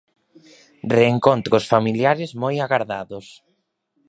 [0.97, 3.27] Reencontros familiares moi agardados.